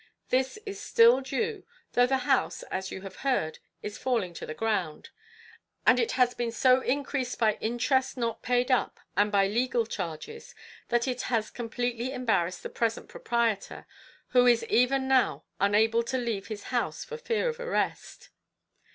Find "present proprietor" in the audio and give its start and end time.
12.69-13.85